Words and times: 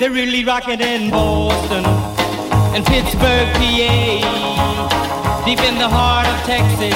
They're 0.00 0.10
really 0.10 0.44
rocking 0.46 0.80
in 0.80 1.10
Boston 1.10 1.84
and 2.74 2.86
Pittsburgh, 2.86 3.48
PA, 3.52 5.42
deep 5.44 5.60
in 5.60 5.76
the 5.76 5.90
heart 5.90 6.26
of 6.26 6.40
Texas 6.46 6.94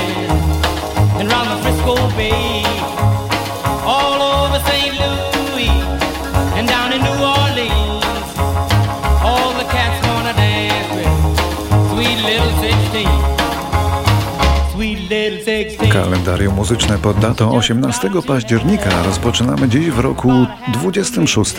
and 1.20 1.28
round 1.28 1.50
the 1.52 1.58
Frisco 1.62 1.96
Bay, 2.16 2.64
all 3.84 4.22
over 4.22 4.58
St. 4.64 4.94
Louis 4.96 5.68
and 6.56 6.66
down 6.66 6.94
in 6.94 7.02
New 7.02 7.18
Orleans. 7.20 8.04
All 9.20 9.52
the 9.52 9.68
cats 9.68 10.00
wanna 10.08 10.32
dance 10.32 10.88
with 10.96 11.14
sweet 11.92 12.18
little 12.24 12.52
16. 12.64 13.06
Sweet 14.72 15.10
little 15.10 15.44
16. 15.44 15.92
Kalendarium 15.92 16.54
muzyczne 16.54 16.98
pod 16.98 17.18
datą 17.18 17.56
18 17.56 18.10
października 18.26 19.02
rozpoczynamy 19.02 19.68
dziś 19.68 19.90
w 19.90 19.98
roku 19.98 20.30
26. 20.68 21.54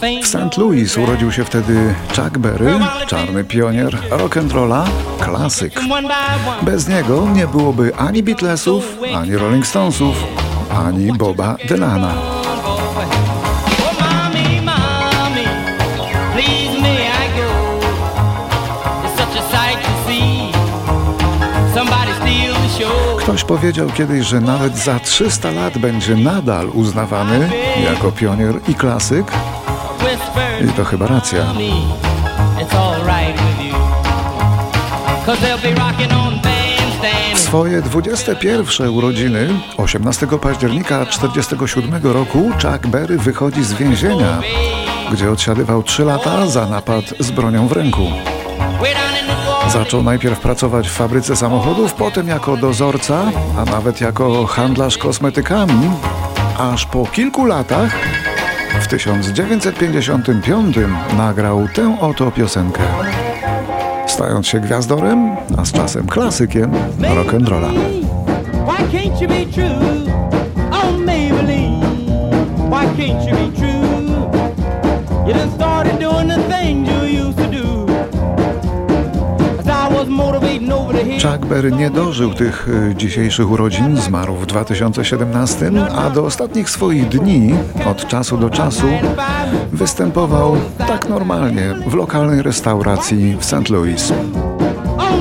W 0.00 0.26
St. 0.26 0.56
Louis 0.56 0.98
urodził 0.98 1.32
się 1.32 1.44
wtedy 1.44 1.94
Chuck 2.16 2.38
Berry, 2.38 2.78
czarny 3.06 3.44
pionier 3.44 3.98
rock'n'rolla, 4.10 4.84
klasyk. 5.20 5.80
Bez 6.62 6.88
niego 6.88 7.28
nie 7.34 7.46
byłoby 7.46 7.96
ani 7.96 8.22
Beatlesów, 8.22 8.84
ani 9.16 9.36
Rolling 9.36 9.66
Stonesów, 9.66 10.16
ani 10.86 11.12
Boba 11.12 11.56
Dylana. 11.68 12.14
Ktoś 23.18 23.44
powiedział 23.44 23.88
kiedyś, 23.88 24.26
że 24.26 24.40
nawet 24.40 24.76
za 24.76 24.98
300 24.98 25.50
lat 25.50 25.78
będzie 25.78 26.16
nadal 26.16 26.68
uznawany 26.68 27.50
jako 27.84 28.12
pionier 28.12 28.54
i 28.68 28.74
klasyk. 28.74 29.32
I 30.64 30.72
to 30.72 30.84
chyba 30.84 31.06
racja. 31.06 31.44
bandstand. 37.00 37.38
Swoje 37.38 37.82
21 37.82 38.88
urodziny 38.88 39.48
18 39.76 40.26
października 40.26 41.06
1947 41.06 42.12
roku 42.12 42.50
Chuck 42.62 42.86
Berry 42.86 43.18
wychodzi 43.18 43.64
z 43.64 43.72
więzienia, 43.72 44.40
gdzie 45.12 45.30
odsiadywał 45.30 45.82
3 45.82 46.04
lata 46.04 46.46
za 46.46 46.66
napad 46.66 47.04
z 47.18 47.30
bronią 47.30 47.68
w 47.68 47.72
ręku. 47.72 48.02
Zaczął 49.68 50.02
najpierw 50.02 50.40
pracować 50.40 50.88
w 50.88 50.92
fabryce 50.92 51.36
samochodów, 51.36 51.94
potem 51.94 52.28
jako 52.28 52.56
dozorca, 52.56 53.22
a 53.58 53.64
nawet 53.64 54.00
jako 54.00 54.46
handlarz 54.46 54.98
kosmetykami, 54.98 55.90
aż 56.58 56.86
po 56.86 57.06
kilku 57.06 57.44
latach 57.44 58.19
w 58.80 58.86
1955 58.86 60.76
nagrał 61.16 61.68
tę 61.74 61.96
oto 62.00 62.30
piosenkę. 62.30 62.82
Stając 64.06 64.46
się 64.46 64.60
gwiazdorem, 64.60 65.36
a 65.58 65.64
z 65.64 65.72
czasem 65.72 66.06
klasykiem 66.06 66.72
rock'n'rolla. 67.00 67.70
Chuck 81.00 81.46
Berry 81.46 81.72
nie 81.72 81.90
dożył 81.90 82.34
tych 82.34 82.68
y, 82.68 82.94
dzisiejszych 82.96 83.50
urodzin, 83.50 83.96
zmarł 83.96 84.34
w 84.34 84.46
2017, 84.46 85.70
a 85.96 86.10
do 86.10 86.24
ostatnich 86.24 86.70
swoich 86.70 87.08
dni, 87.08 87.54
od 87.90 88.08
czasu 88.08 88.36
do 88.36 88.50
czasu, 88.50 88.86
występował 89.72 90.56
tak 90.78 91.08
normalnie 91.08 91.74
w 91.86 91.94
lokalnej 91.94 92.42
restauracji 92.42 93.36
w 93.40 93.44
St. 93.44 93.68
Louis. 93.68 94.12
Oh, 94.98 95.14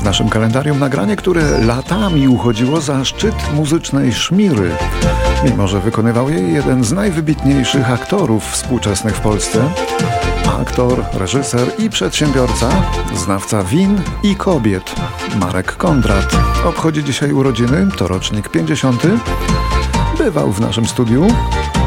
w 0.00 0.04
naszym 0.04 0.28
kalendarium 0.28 0.78
nagranie, 0.78 1.16
które 1.16 1.58
latami 1.58 2.28
uchodziło 2.28 2.80
za 2.80 3.04
szczyt 3.04 3.34
muzycznej 3.54 4.12
szmiry, 4.12 4.70
mimo 5.44 5.68
że 5.68 5.80
wykonywał 5.80 6.30
jej 6.30 6.52
jeden 6.52 6.84
z 6.84 6.92
najwybitniejszych 6.92 7.90
aktorów 7.90 8.50
współczesnych 8.50 9.16
w 9.16 9.20
Polsce. 9.20 9.70
Aktor, 10.60 11.04
reżyser 11.12 11.68
i 11.78 11.90
przedsiębiorca, 11.90 12.68
znawca 13.14 13.64
win 13.64 14.00
i 14.22 14.36
kobiet, 14.36 14.94
Marek 15.36 15.76
Kondrat. 15.76 16.36
Obchodzi 16.64 17.04
dzisiaj 17.04 17.32
urodziny, 17.32 17.88
to 17.96 18.08
rocznik 18.08 18.48
50. 18.48 19.02
Bywał 20.18 20.52
w 20.52 20.60
naszym 20.60 20.86
studiu, 20.86 21.26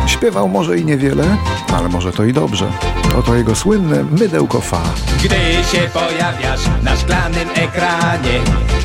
śpiewał 0.08 0.50
może 0.50 0.78
i 0.78 0.86
niewiele, 0.86 1.38
ale 1.74 1.90
może 1.90 2.12
to 2.12 2.24
i 2.24 2.34
dobrze. 2.34 2.72
Oto 3.20 3.36
jego 3.36 3.56
słynne 3.56 4.04
mydełko 4.04 4.62
fa. 4.62 4.82
Gdy 5.24 5.36
się 5.72 5.90
pojawiasz 5.94 6.62
na 6.84 6.96
szklanym 6.96 7.50
ekranie 7.56 8.40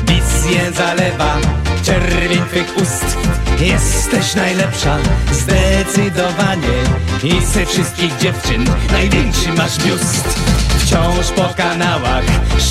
Wizję 0.07 0.71
zalewa 0.71 1.37
czerwień 1.83 2.41
twych 2.45 2.77
ust 2.77 3.38
Jesteś 3.59 4.35
najlepsza, 4.35 4.97
zdecydowanie. 5.31 6.83
I 7.23 7.45
ze 7.45 7.65
wszystkich 7.65 8.17
dziewczyn 8.17 8.65
największy 8.91 9.53
masz 9.53 9.77
biust. 9.77 10.39
Wciąż 10.79 11.31
po 11.35 11.53
kanałach 11.57 12.23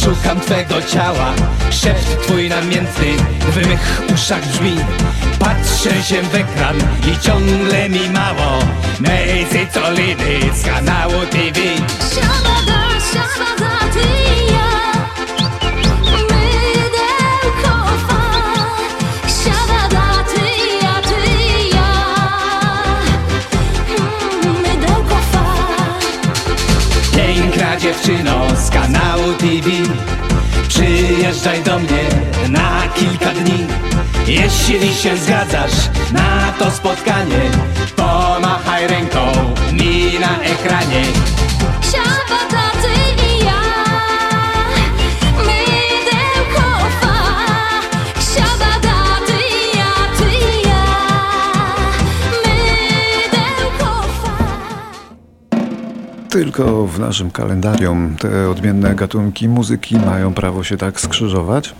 szukam 0.03 0.41
twego 0.41 0.83
ciała. 0.83 1.35
Szept 1.71 2.23
twój 2.23 2.49
namiętny 2.49 3.07
w 3.53 3.57
mych 3.57 4.03
uszach 4.15 4.49
brzmi. 4.49 4.77
Patrzę 5.39 6.03
się 6.03 6.23
w 6.23 6.35
ekran 6.35 6.77
i 7.13 7.21
ciągle 7.21 7.89
mi 7.89 8.11
mało. 8.11 8.59
Mejzy 9.01 9.67
Coliny 9.73 10.55
z 10.55 10.65
kanału 10.65 11.27
TV 11.31 11.61
dziewczyno 27.79 28.57
z 28.57 28.71
kanału 28.71 29.33
TV 29.39 29.71
Przyjeżdżaj 30.69 31.63
do 31.63 31.79
mnie 31.79 32.05
na 32.49 32.83
kilka 32.95 33.31
dni. 33.35 33.67
Jeśli 34.27 34.95
się 34.95 35.17
zgadzasz 35.17 35.89
na 36.13 36.53
to 36.59 36.71
spotkanie 36.71 37.51
Pomachaj 37.97 38.87
ręką 38.87 39.33
mi 39.73 40.19
na 40.21 40.41
ekranie 40.43 41.03
Tylko 56.29 56.87
w 56.87 56.99
naszym 57.01 57.31
kalendarium 57.31 58.17
te 58.17 58.51
odmienne 58.51 58.95
gatunki 58.95 59.49
muzyki 59.49 59.97
mają 59.97 60.35
prawo 60.35 60.63
się 60.65 60.77
tak 60.77 61.01
skrzyżować. 61.01 61.75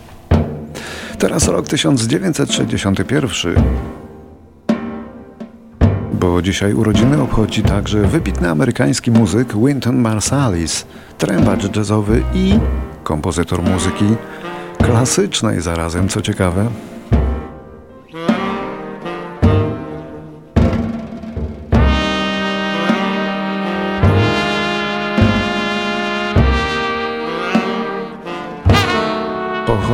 Teraz 1.19 1.47
rok 1.47 1.67
1961. 1.67 3.55
Bo 6.13 6.41
dzisiaj 6.41 6.73
urodziny 6.73 7.21
obchodzi 7.21 7.63
także 7.63 8.01
wybitny 8.01 8.49
amerykański 8.49 9.11
muzyk 9.11 9.57
Wynton 9.57 9.97
Marsalis, 9.97 10.85
trębacz 11.17 11.75
jazzowy 11.75 12.23
i 12.33 12.59
kompozytor 13.03 13.63
muzyki 13.63 14.05
klasycznej 14.77 15.61
zarazem, 15.61 16.09
co 16.09 16.21
ciekawe. 16.21 16.69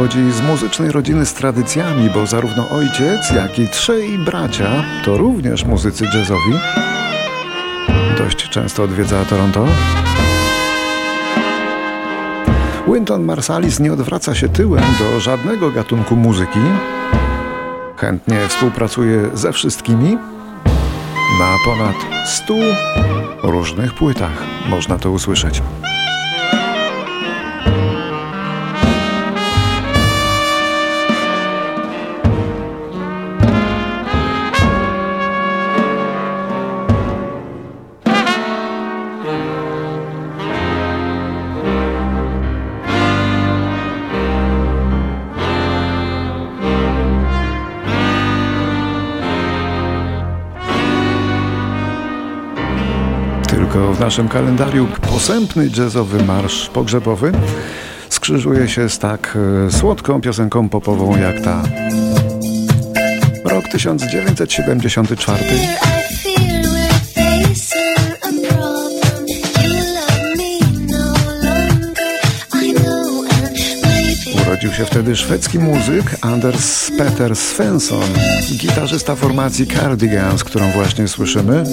Pochodzi 0.06 0.32
z 0.32 0.42
muzycznej 0.42 0.92
rodziny 0.92 1.26
z 1.26 1.34
tradycjami, 1.34 2.10
bo 2.10 2.26
zarówno 2.26 2.70
ojciec, 2.70 3.32
jak 3.36 3.60
i 3.60 3.68
trzej 3.68 4.18
bracia 4.18 4.84
to 5.06 5.18
również 5.18 5.66
muzycy 5.66 6.06
jazzowi. 6.06 6.54
Dość 8.18 8.50
często 8.50 8.84
odwiedza 8.84 9.26
Toronto. 9.26 9.68
Wynton 12.88 13.24
Marsalis 13.24 13.80
nie 13.80 13.94
odwraca 13.94 14.36
się 14.36 14.50
tyłem 14.50 14.84
do 15.00 15.20
żadnego 15.20 15.72
gatunku 15.72 16.16
muzyki. 16.16 16.60
Chętnie 17.98 18.48
współpracuje 18.48 19.30
ze 19.34 19.54
wszystkimi. 19.54 20.18
Na 21.40 21.56
ponad 21.66 21.96
100 22.26 22.54
różnych 23.44 23.94
płytach 23.94 24.44
można 24.70 24.98
to 24.98 25.12
usłyszeć. 25.12 25.62
W 53.96 54.00
naszym 54.00 54.28
kalendarium 54.28 54.88
posępny 54.88 55.70
jazzowy 55.78 56.24
marsz 56.24 56.70
pogrzebowy 56.70 57.32
skrzyżuje 58.10 58.70
się 58.70 58.90
z 58.90 59.00
tak 59.00 59.38
e, 59.68 59.72
słodką 59.72 60.22
piosenką 60.22 60.70
popową 60.70 61.18
jak 61.18 61.42
ta. 61.42 61.64
Rok 63.46 63.68
1974. 63.68 65.44
Urodził 74.42 74.74
się 74.74 74.86
wtedy 74.86 75.16
szwedzki 75.16 75.60
muzyk 75.60 76.16
Anders 76.22 76.92
Peter 76.98 77.36
Svensson, 77.36 78.10
gitarzysta 78.58 79.16
formacji 79.16 79.68
Cardigans, 79.68 80.44
którą 80.44 80.72
właśnie 80.72 81.08
słyszymy. 81.08 81.64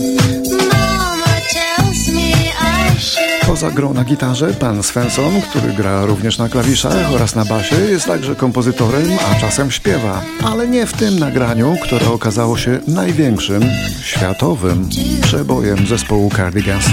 Poza 3.52 3.70
grą 3.70 3.94
na 3.94 4.04
gitarze, 4.04 4.54
pan 4.54 4.82
Svensson, 4.82 5.40
który 5.50 5.72
gra 5.72 6.04
również 6.04 6.38
na 6.38 6.48
klawiszach 6.48 7.12
oraz 7.12 7.34
na 7.34 7.44
basie, 7.44 7.76
jest 7.76 8.06
także 8.06 8.34
kompozytorem, 8.34 9.08
a 9.30 9.40
czasem 9.40 9.70
śpiewa. 9.70 10.22
Ale 10.44 10.68
nie 10.68 10.86
w 10.86 10.92
tym 10.92 11.18
nagraniu, 11.18 11.76
które 11.82 12.06
okazało 12.06 12.56
się 12.58 12.80
największym, 12.88 13.62
światowym 14.02 14.88
przebojem 15.22 15.86
zespołu 15.86 16.30
Cardigans. 16.36 16.84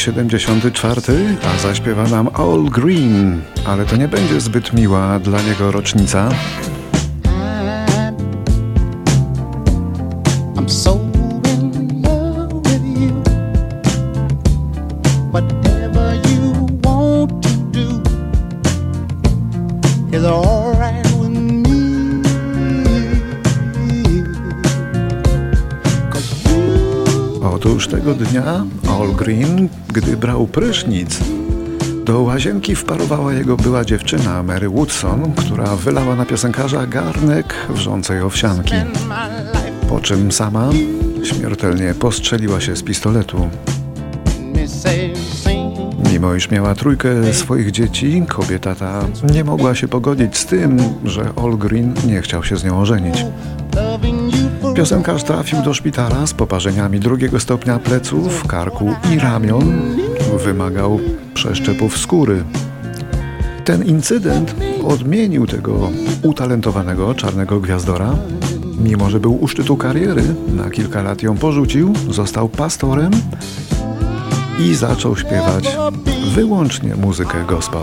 Rok 0.00 0.14
74, 0.14 1.36
a 1.42 1.58
zaśpiewa 1.58 2.04
nam 2.04 2.28
All 2.34 2.64
Green, 2.64 3.42
ale 3.66 3.84
to 3.84 3.96
nie 3.96 4.08
będzie 4.08 4.40
zbyt 4.40 4.72
miła 4.72 5.18
dla 5.18 5.42
niego 5.42 5.70
rocznica. 5.72 6.28
Otóż 27.54 27.88
tego 27.88 28.14
dnia 28.14 28.64
All 29.00 29.12
Green, 29.12 29.68
gdy 29.88 30.16
brał 30.16 30.46
prysznic, 30.46 31.18
do 32.04 32.20
łazienki 32.20 32.76
wparowała 32.76 33.32
jego 33.32 33.56
była 33.56 33.84
dziewczyna 33.84 34.42
Mary 34.42 34.68
Woodson, 34.68 35.32
która 35.32 35.76
wylała 35.76 36.16
na 36.16 36.26
piosenkarza 36.26 36.86
garnek 36.86 37.54
wrzącej 37.68 38.20
owsianki. 38.20 38.74
Po 39.88 40.00
czym 40.00 40.32
sama 40.32 40.70
śmiertelnie 41.24 41.94
postrzeliła 41.94 42.60
się 42.60 42.76
z 42.76 42.82
pistoletu. 42.82 43.48
Mimo 46.12 46.34
iż 46.34 46.50
miała 46.50 46.74
trójkę 46.74 47.34
swoich 47.34 47.70
dzieci, 47.70 48.22
kobieta 48.28 48.74
ta 48.74 49.04
nie 49.32 49.44
mogła 49.44 49.74
się 49.74 49.88
pogodzić 49.88 50.36
z 50.36 50.46
tym, 50.46 50.78
że 51.04 51.22
All 51.36 51.56
Green 51.58 51.94
nie 52.06 52.22
chciał 52.22 52.44
się 52.44 52.56
z 52.56 52.64
nią 52.64 52.80
ożenić. 52.80 53.24
Piosenkarz 54.74 55.24
trafił 55.24 55.62
do 55.62 55.74
szpitala 55.74 56.26
z 56.26 56.34
poparzeniami 56.34 57.00
drugiego 57.00 57.40
stopnia 57.40 57.78
pleców, 57.78 58.46
karku 58.46 58.94
i 59.14 59.18
ramion. 59.18 59.82
Wymagał 60.44 61.00
przeszczepów 61.34 61.98
skóry. 61.98 62.44
Ten 63.64 63.84
incydent 63.84 64.54
odmienił 64.84 65.46
tego 65.46 65.90
utalentowanego 66.22 67.14
czarnego 67.14 67.60
gwiazdora. 67.60 68.16
Mimo, 68.84 69.10
że 69.10 69.20
był 69.20 69.42
u 69.42 69.48
szczytu 69.48 69.76
kariery, 69.76 70.22
na 70.56 70.70
kilka 70.70 71.02
lat 71.02 71.22
ją 71.22 71.36
porzucił, 71.36 71.92
został 72.10 72.48
pastorem 72.48 73.10
i 74.60 74.74
zaczął 74.74 75.16
śpiewać 75.16 75.76
wyłącznie 76.34 76.96
muzykę 76.96 77.44
gospel. 77.48 77.82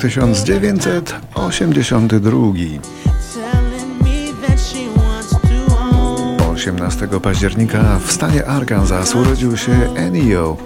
1982. 0.00 2.52
18 6.52 7.08
października 7.22 7.98
w 7.98 8.12
stanie 8.12 8.46
Arkansas 8.46 9.14
urodził 9.14 9.56
się 9.56 9.72
Ennio. 9.96 10.56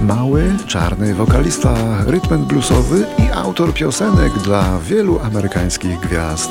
Mały, 0.00 0.56
czarny 0.66 1.14
wokalista, 1.14 2.04
rytm 2.06 2.44
bluesowy 2.44 3.06
i 3.18 3.22
autor 3.32 3.74
piosenek 3.74 4.32
dla 4.32 4.78
wielu 4.78 5.18
amerykańskich 5.18 6.00
gwiazd. 6.00 6.50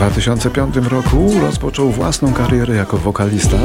2005 0.00 0.76
roku 0.76 1.30
rozpoczął 1.40 1.90
własną 1.90 2.32
karierę 2.32 2.74
jako 2.74 2.98
wokalista 2.98 3.56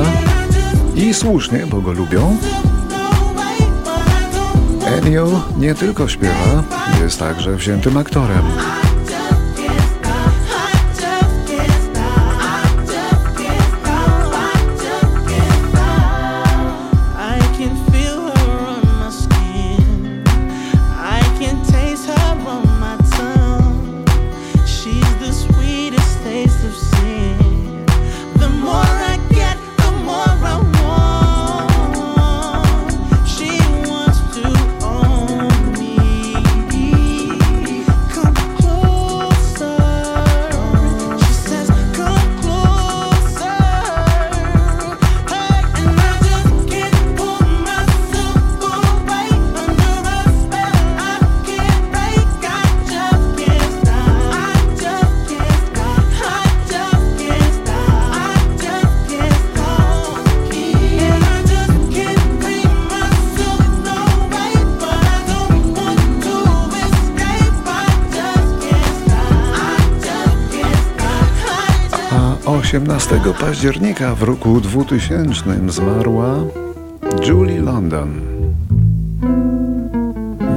i 0.95 1.13
słusznie, 1.13 1.67
bo 1.67 1.81
go 1.81 1.91
lubią. 1.91 2.37
Ennio 4.85 5.41
nie 5.57 5.75
tylko 5.75 6.07
śpiewa, 6.07 6.63
jest 7.03 7.19
także 7.19 7.55
wziętym 7.55 7.97
aktorem. 7.97 8.43
18 72.75 73.19
października 73.39 74.15
w 74.15 74.23
roku 74.23 74.61
2000 74.61 75.33
zmarła 75.67 76.35
Julie 77.27 77.61
London. 77.61 78.21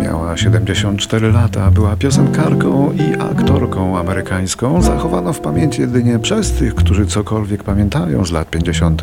Miała 0.02 0.36
74 0.36 1.32
lata, 1.32 1.70
była 1.70 1.96
piosenkarką 1.96 2.92
i 2.92 3.20
aktorką 3.20 3.98
amerykańską. 3.98 4.82
Zachowano 4.82 5.32
w 5.32 5.40
pamięci 5.40 5.80
jedynie 5.80 6.18
przez 6.18 6.52
tych, 6.52 6.74
którzy 6.74 7.06
cokolwiek 7.06 7.64
pamiętają 7.64 8.24
z 8.24 8.32
lat 8.32 8.50
50. 8.50 9.02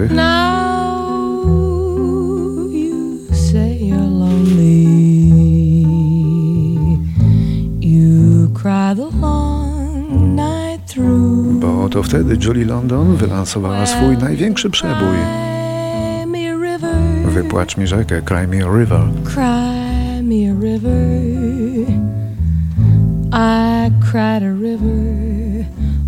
wtedy 12.06 12.38
Julie 12.46 12.66
London 12.66 13.16
wylansowała 13.16 13.86
swój 13.86 14.18
największy 14.18 14.70
przebój. 14.70 15.18
Wypłacz 17.26 17.78
mi 17.78 17.88
rzekę, 17.88 18.22
Cry 18.22 18.48
Me 18.48 18.66
a 18.66 18.78
River. 18.80 19.02
Cry 19.24 20.24
me 20.24 20.52
a 20.52 20.54
river. 20.62 21.22
I 23.34 23.92
cried 24.12 24.44
a 24.44 24.54
river 24.54 25.66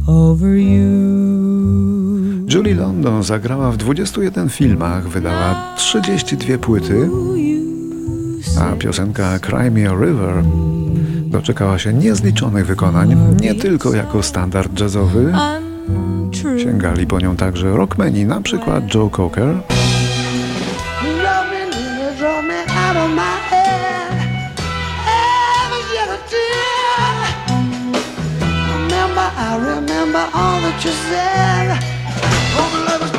over 0.08 0.58
you. 0.58 0.88
Julie 2.54 2.76
London 2.76 3.24
zagrała 3.24 3.72
w 3.72 3.78
21 3.78 4.50
filmach, 4.50 5.08
wydała 5.08 5.74
32 5.78 6.58
płyty, 6.58 7.10
a 8.62 8.76
piosenka 8.76 9.40
Cry 9.40 9.72
Me 9.72 9.90
a 9.90 9.94
River 9.94 10.44
doczekała 11.26 11.80
się 11.80 11.94
niezliczonych 11.94 12.66
wykonań, 12.66 13.16
nie 13.42 13.56
tylko 13.56 13.94
jako 13.94 14.24
standard 14.24 14.80
jazzowy. 14.80 15.34
Untrue. 16.48 16.60
Sięgali 16.60 17.08
po 17.08 17.20
nią 17.20 17.36
także 17.36 17.78
rockmeni, 17.78 18.26
na 18.26 18.42
przykład 18.42 18.94
Joe 18.96 19.10
Cocker, 19.10 19.56
I 29.40 29.56
remember 29.60 30.26
all 30.34 30.62
that 30.62 30.84
you 30.84 30.92
said. 30.92 31.80
Come 32.56 33.17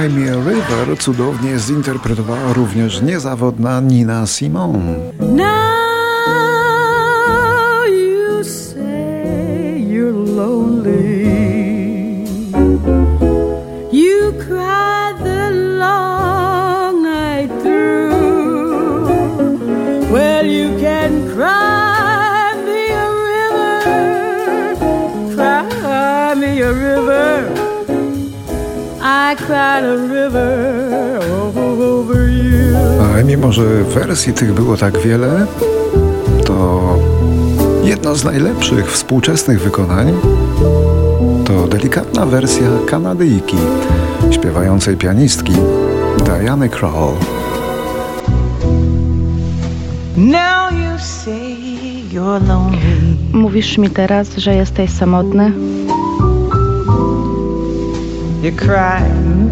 cry. 0.00 0.08
Cry 0.08 0.20
Me 0.20 0.32
a 0.32 0.36
River 0.36 0.98
cudownie 0.98 1.58
zinterpretowała 1.58 2.52
również 2.52 3.02
niezawodna 3.02 3.80
Nina 3.80 4.26
Simone. 4.26 5.59
Wersji 34.10 34.32
tych 34.32 34.54
było 34.54 34.76
tak 34.76 34.98
wiele, 34.98 35.46
to 36.44 36.80
jedno 37.84 38.14
z 38.14 38.24
najlepszych 38.24 38.92
współczesnych 38.92 39.60
wykonań 39.60 40.12
to 41.44 41.66
delikatna 41.66 42.26
wersja 42.26 42.66
Kanadyjki, 42.86 43.56
śpiewającej 44.30 44.96
pianistki 44.96 45.52
Diany 46.24 46.68
Krall. 46.68 47.12
Now 50.16 50.72
you 50.72 50.98
say 50.98 51.56
you're 52.12 52.48
lonely. 52.48 53.16
Mówisz 53.32 53.78
mi 53.78 53.90
teraz, 53.90 54.36
że 54.36 54.54
jesteś 54.54 54.90
samotny? 54.90 55.52
You 58.42 58.52
cry 58.56 59.02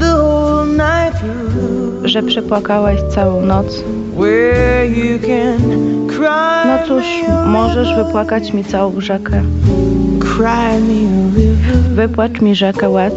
the 0.00 0.14
whole 0.22 0.66
night 0.66 1.20
through. 1.20 2.04
Że 2.04 2.22
przepłakałeś 2.22 3.00
całą 3.14 3.46
noc? 3.46 3.84
No 6.66 6.78
cóż, 6.88 7.04
możesz 7.46 7.94
wypłakać 7.94 8.52
mi 8.52 8.64
całą 8.64 9.00
rzekę. 9.00 9.42
Wypłacz 11.94 12.40
mi 12.40 12.54
rzekę 12.54 12.90
łez. 12.90 13.12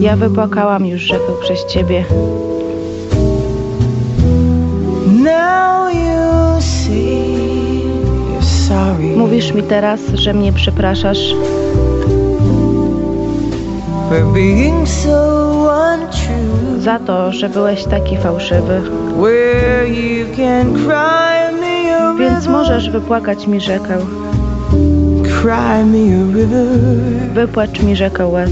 Ja 0.00 0.16
wypłakałam 0.16 0.86
już 0.86 1.00
rzekę 1.00 1.32
przez 1.42 1.66
ciebie. 1.66 2.04
Mówisz 9.16 9.54
mi 9.54 9.62
teraz, 9.62 10.00
że 10.14 10.34
mnie 10.34 10.52
przepraszasz, 10.52 11.34
for 14.08 14.32
being 14.32 14.88
so. 14.88 15.37
Za 16.88 16.98
to, 16.98 17.32
że 17.32 17.48
byłeś 17.48 17.84
taki 17.84 18.16
fałszywy. 18.16 18.82
Więc 22.18 22.46
możesz 22.46 22.90
wypłakać 22.90 23.46
mi 23.46 23.60
rzekę. 23.60 23.96
Wypłacz 27.34 27.82
mi 27.82 27.96
rzekę 27.96 28.26
łez. 28.26 28.50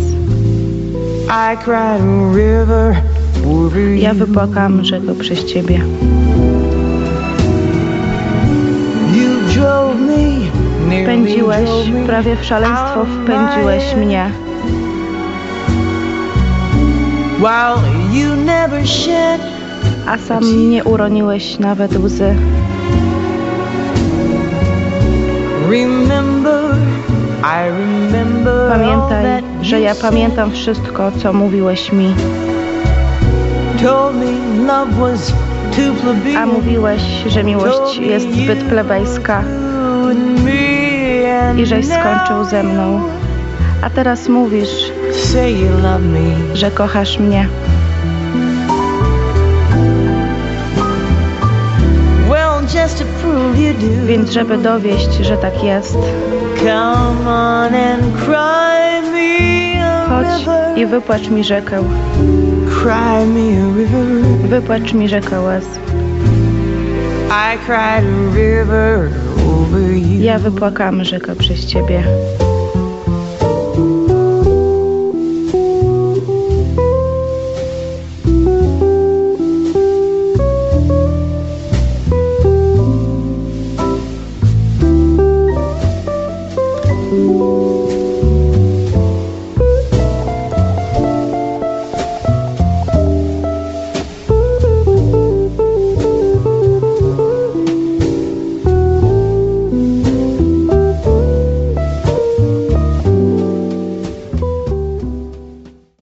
Ja 3.97 4.15
wypłakałam 4.15 4.85
rzekę 4.85 5.15
przez 5.15 5.45
ciebie. 5.45 5.81
Me 10.89 12.07
prawie 12.07 12.37
w 12.37 12.45
szaleństwo 12.45 13.05
wpędziłeś 13.05 13.95
mnie. 13.97 14.31
A 20.07 20.19
sam 20.19 20.71
nie 20.71 20.85
uroniłeś 20.85 21.59
nawet 21.59 21.97
łzy. 21.99 22.35
Remember, 25.71 26.77
I 27.43 27.69
remember 27.69 28.73
all 28.73 28.79
Pamiętaj, 28.79 29.43
że 29.63 29.81
ja 29.81 29.95
pamiętam 29.95 30.53
wszystko, 30.53 31.13
co 31.13 31.33
mówiłeś 31.33 31.93
mi. 31.93 32.15
A 36.39 36.47
mówiłeś, 36.47 37.03
że 37.27 37.45
miłość 37.45 37.97
jest 37.99 38.33
zbyt 38.33 38.65
plebejska 38.65 39.45
i 41.59 41.67
żeś 41.67 41.87
skończył 41.87 42.45
ze 42.45 42.63
mną. 42.63 43.01
A 43.83 43.91
teraz 43.91 44.29
mówisz, 44.29 44.93
Say 45.33 45.53
you 45.53 45.71
love 45.83 46.03
me. 46.03 46.57
że 46.57 46.71
kochasz 46.71 47.19
mnie. 47.19 47.49
Well, 52.29 52.63
just 52.63 52.99
to 52.99 53.05
prove 53.23 53.59
you 53.59 53.75
do. 53.75 54.07
Więc 54.07 54.31
żeby 54.31 54.59
dowieść, 54.59 55.15
że 55.21 55.37
tak 55.37 55.65
jest, 55.65 55.97
Come 56.59 57.31
on 57.31 57.75
and 57.75 58.17
cry 58.25 59.11
me 59.13 59.87
a 59.87 60.09
chodź 60.09 60.47
i 60.77 60.87
wypłacz 60.87 61.29
mi 61.29 61.45
rzekę. 61.45 61.83
Cry 62.83 63.27
me 63.27 63.63
a 63.63 63.77
river. 63.77 64.49
Wypłacz 64.49 64.93
mi 64.93 65.09
rzekę 65.09 65.41
łez. 65.41 65.65
I 67.29 67.59
cried 67.59 68.05
a 68.05 68.37
river 68.37 69.11
over 69.47 69.93
you. 69.93 70.23
Ja 70.23 70.39
wypłakałam 70.39 71.05
rzekę 71.05 71.37
przez 71.37 71.67
ciebie. 71.67 72.03